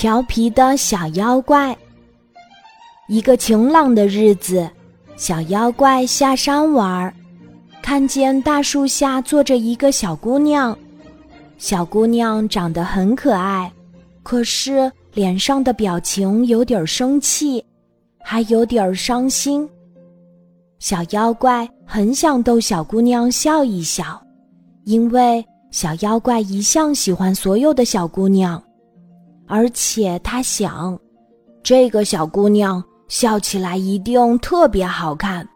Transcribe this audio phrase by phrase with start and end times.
[0.00, 1.76] 调皮的小妖怪。
[3.06, 4.66] 一个晴朗的日子，
[5.14, 7.12] 小妖怪下山玩儿，
[7.82, 10.74] 看见大树下坐着一个小姑娘。
[11.58, 13.70] 小姑娘长得很可爱，
[14.22, 17.62] 可是脸上的表情有点生气，
[18.24, 19.68] 还有点伤心。
[20.78, 24.18] 小妖怪很想逗小姑娘笑一笑，
[24.84, 28.62] 因为小妖怪一向喜欢所有的小姑娘。
[29.50, 30.96] 而且他想，
[31.60, 35.46] 这个小姑娘笑起来一定特别好看。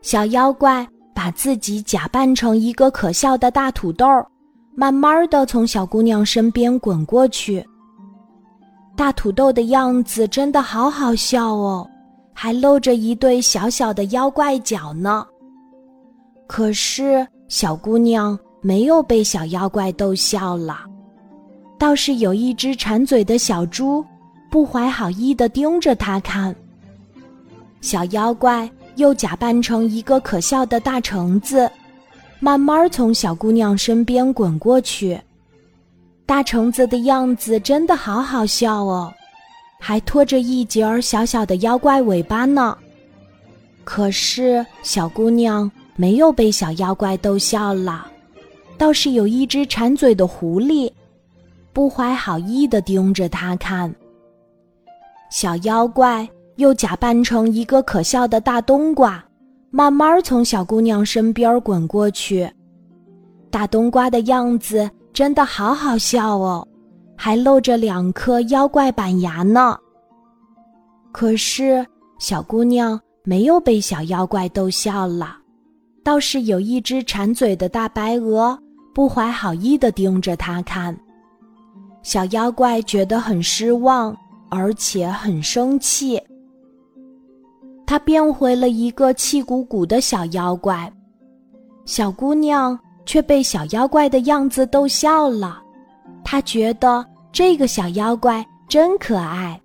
[0.00, 4.06] 小妖怪把自己假扮成一个可笑的大土豆，
[4.76, 7.66] 慢慢的从小姑娘身边滚过去。
[8.96, 11.84] 大土豆的样子真的好好笑哦，
[12.32, 15.26] 还露着一对小小的妖怪脚呢。
[16.46, 20.91] 可是小姑娘没有被小妖怪逗笑了。
[21.82, 24.06] 倒是有一只馋嘴的小猪，
[24.48, 26.54] 不怀好意的盯着他看。
[27.80, 31.68] 小妖怪又假扮成一个可笑的大橙子，
[32.38, 35.20] 慢慢从小姑娘身边滚过去。
[36.24, 39.12] 大橙子的样子真的好好笑哦，
[39.80, 42.78] 还拖着一截小小的妖怪尾巴呢。
[43.82, 48.06] 可是小姑娘没有被小妖怪逗笑了，
[48.78, 50.88] 倒是有一只馋嘴的狐狸。
[51.72, 53.94] 不怀好意的盯着他看。
[55.30, 59.24] 小妖怪又假扮成一个可笑的大冬瓜，
[59.70, 62.50] 慢慢从小姑娘身边滚过去。
[63.50, 66.66] 大冬瓜的样子真的好好笑哦，
[67.16, 69.76] 还露着两颗妖怪板牙呢。
[71.10, 71.86] 可是
[72.18, 75.36] 小姑娘没有被小妖怪逗笑了，
[76.04, 78.58] 倒是有一只馋嘴的大白鹅，
[78.94, 80.98] 不怀好意的盯着她看。
[82.02, 84.16] 小妖怪觉得很失望，
[84.50, 86.20] 而且很生气。
[87.86, 90.90] 他变回了一个气鼓鼓的小妖怪，
[91.84, 95.62] 小姑娘却被小妖怪的样子逗笑了。
[96.24, 99.60] 她觉得这个小妖怪真可爱。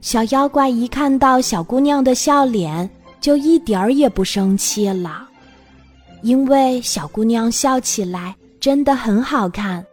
[0.00, 2.88] 小妖怪一看到小姑娘的笑脸，
[3.20, 5.28] 就一点儿也不生气了，
[6.22, 9.84] 因为小姑娘笑起来真的很好看。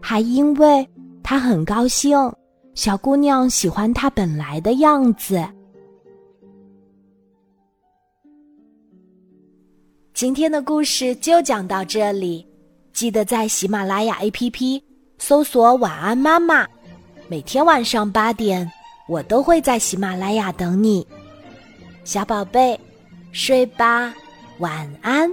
[0.00, 0.88] 还因为
[1.22, 2.16] 他很高兴，
[2.74, 5.44] 小姑娘喜欢他本来的样子。
[10.12, 12.46] 今天的故事就讲到这里，
[12.92, 14.82] 记得在喜马拉雅 APP
[15.18, 16.66] 搜索“晚安妈妈”，
[17.28, 18.70] 每天晚上八点，
[19.08, 21.06] 我都会在喜马拉雅等你，
[22.04, 22.78] 小宝贝，
[23.32, 24.14] 睡吧，
[24.58, 25.30] 晚安。